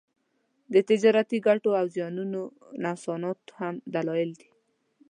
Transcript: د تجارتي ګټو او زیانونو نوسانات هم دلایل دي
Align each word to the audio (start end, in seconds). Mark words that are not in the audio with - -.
د 0.73 0.75
تجارتي 0.89 1.37
ګټو 1.47 1.69
او 1.79 1.85
زیانونو 1.95 2.41
نوسانات 2.83 3.39
هم 3.59 3.75
دلایل 3.95 4.31
دي 4.39 4.49